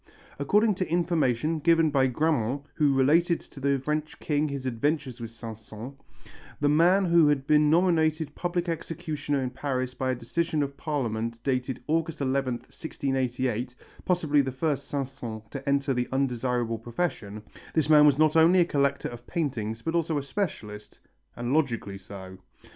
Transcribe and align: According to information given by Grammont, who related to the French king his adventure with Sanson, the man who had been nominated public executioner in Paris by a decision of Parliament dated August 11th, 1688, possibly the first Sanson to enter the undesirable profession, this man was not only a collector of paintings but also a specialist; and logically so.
According 0.39 0.73
to 0.75 0.89
information 0.91 1.59
given 1.59 1.91
by 1.91 2.07
Grammont, 2.07 2.65
who 2.73 2.95
related 2.95 3.39
to 3.41 3.59
the 3.59 3.77
French 3.77 4.17
king 4.19 4.49
his 4.49 4.65
adventure 4.65 5.11
with 5.21 5.29
Sanson, 5.29 5.95
the 6.59 6.67
man 6.67 7.05
who 7.05 7.27
had 7.27 7.45
been 7.45 7.69
nominated 7.69 8.33
public 8.33 8.67
executioner 8.67 9.43
in 9.43 9.51
Paris 9.51 9.93
by 9.93 10.09
a 10.09 10.15
decision 10.15 10.63
of 10.63 10.75
Parliament 10.75 11.37
dated 11.43 11.83
August 11.85 12.17
11th, 12.17 12.73
1688, 12.73 13.75
possibly 14.03 14.41
the 14.41 14.51
first 14.51 14.87
Sanson 14.87 15.43
to 15.51 15.69
enter 15.69 15.93
the 15.93 16.07
undesirable 16.11 16.79
profession, 16.79 17.43
this 17.75 17.87
man 17.87 18.07
was 18.07 18.17
not 18.17 18.35
only 18.35 18.59
a 18.61 18.65
collector 18.65 19.07
of 19.09 19.27
paintings 19.27 19.83
but 19.83 19.93
also 19.93 20.17
a 20.17 20.23
specialist; 20.23 20.97
and 21.35 21.53
logically 21.53 21.99
so. 21.99 22.39